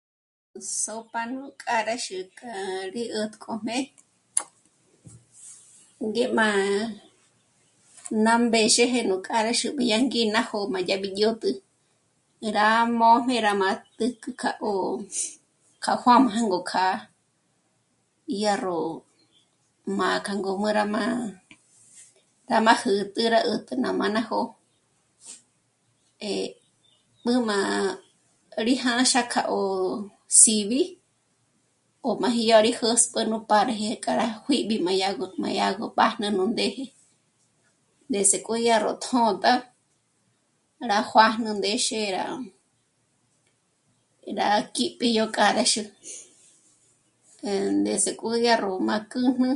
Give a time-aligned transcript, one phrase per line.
[0.52, 2.54] Nú sópa nù k'âraxü k'a
[2.94, 3.76] rí 'ä̀tk'ojmé
[6.06, 6.48] ngé má...
[8.24, 9.68] ná mbèzheje nú k'âraxü
[10.08, 11.50] ngí ná jó'o yábi dyä̀jtjü,
[12.56, 14.88] rá mójm'é rá má tä̀jk'ü k'a 'ó'o
[15.82, 16.96] k'a juā̂jmā gó kjâ'a,
[18.42, 18.78] yá ró...
[19.98, 21.16] má k'a ngǔm'ü rá mâ'a,
[22.50, 24.44] rá má jä̌t'ä, rá 'ä̌t'ä rá má ná jó'o.
[26.28, 26.48] Eh,
[27.24, 27.58] b'ǚ' má
[28.66, 29.62] rí jânxa kjâ'a ó
[30.40, 30.82] s'íbi
[32.08, 35.66] o máji 'à rí jäsp'ü nú páreje k'a rá juī̌b'i má yá gó, má yá
[35.78, 36.86] gó b'ájnü nú ndéje,
[38.08, 39.54] ndés'e k'o yá ró tjō̌tja,
[40.90, 42.24] rá juā̂jnu ndéxe rá...
[44.38, 45.82] rá k'îp'i yó k'âraxu,
[47.78, 49.50] ndés'e k'o yá ró má kjǘjnü,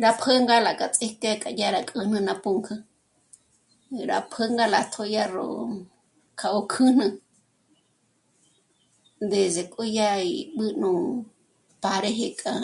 [0.00, 2.74] ná pjǔnga ná k'a ts'íjk'e k'a dyá rá kjǘjnü ná pǔnk'ü.
[4.10, 5.46] Rá pjǚjnü rá t'ódya ró...
[6.38, 7.06] kjâ'a ó kjǘjnü,
[9.24, 10.90] ndés'e k'o yá í b'ǘ' nú
[11.82, 12.54] páreje k'a...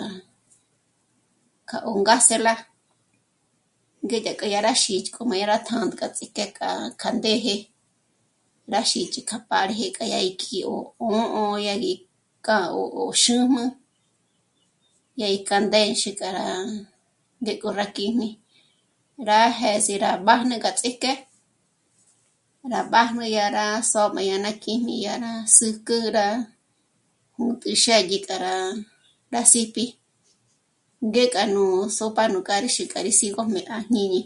[1.69, 2.55] k'a ó ngásela,
[4.05, 7.57] ngék'a k'a yá rá jích'kjo má yá rá tjântja ts'íjk'e kjâ'a k'a ndéje,
[8.73, 11.93] rá xích'i k'a páreje k'a yá í kí'o 'ṑ'ō dyági
[12.47, 12.57] k'a
[13.03, 13.65] ó xǚm'ü,
[15.21, 16.47] yá í k'a ndénxi k'a rá
[17.43, 18.29] ngék'o rá kjíjmi
[19.29, 21.13] rá jés'é rá b'ájn'e k'a ts'íjk'e,
[22.73, 26.27] rá b'ájne yá rá s'ó'm'e yá rá kjíjmi, yá ra s'ǘjk'ü, rá
[27.37, 28.37] jǚt'ü xë́dyi k'a
[29.33, 29.85] rá s'íp'i
[31.09, 31.65] ngék'a nú
[31.97, 34.21] sopa nú k'âraxü k'a rí sígomjé à jñíñi